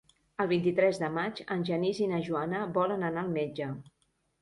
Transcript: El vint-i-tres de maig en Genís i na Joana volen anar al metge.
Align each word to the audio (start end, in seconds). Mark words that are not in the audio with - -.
El 0.45 0.47
vint-i-tres 0.51 1.01
de 1.03 1.09
maig 1.17 1.43
en 1.57 1.63
Genís 1.71 2.01
i 2.07 2.09
na 2.17 2.25
Joana 2.31 2.65
volen 2.81 3.09
anar 3.13 3.27
al 3.29 3.35
metge. 3.41 3.73